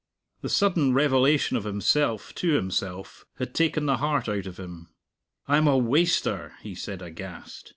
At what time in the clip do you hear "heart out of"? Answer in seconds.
3.97-4.57